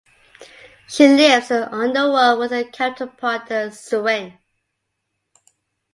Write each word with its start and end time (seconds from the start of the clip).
She 0.87 1.07
lives 1.07 1.51
in 1.51 1.59
the 1.61 1.71
underworld 1.71 2.39
with 2.39 2.49
her 2.49 2.63
counterpart 2.63 3.45
the 3.45 3.69
sirin. 3.69 4.39